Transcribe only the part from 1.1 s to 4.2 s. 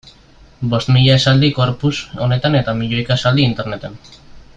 esaldi corpus honetan eta milioika esaldi interneten.